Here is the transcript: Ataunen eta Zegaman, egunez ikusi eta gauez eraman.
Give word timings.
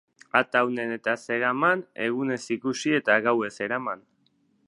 Ataunen 0.37 0.93
eta 0.95 1.13
Zegaman, 1.25 1.83
egunez 2.07 2.41
ikusi 2.57 2.97
eta 3.01 3.21
gauez 3.27 3.53
eraman. 3.69 4.05